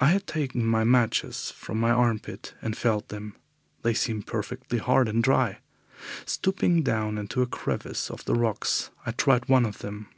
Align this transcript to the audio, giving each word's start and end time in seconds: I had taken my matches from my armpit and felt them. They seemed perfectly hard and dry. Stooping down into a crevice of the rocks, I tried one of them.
I 0.00 0.06
had 0.06 0.26
taken 0.26 0.64
my 0.64 0.84
matches 0.84 1.50
from 1.50 1.78
my 1.78 1.90
armpit 1.90 2.54
and 2.62 2.74
felt 2.74 3.08
them. 3.08 3.36
They 3.82 3.92
seemed 3.92 4.26
perfectly 4.26 4.78
hard 4.78 5.06
and 5.06 5.22
dry. 5.22 5.58
Stooping 6.24 6.82
down 6.82 7.18
into 7.18 7.42
a 7.42 7.46
crevice 7.46 8.10
of 8.10 8.24
the 8.24 8.32
rocks, 8.36 8.88
I 9.04 9.10
tried 9.10 9.50
one 9.50 9.66
of 9.66 9.80
them. 9.80 10.08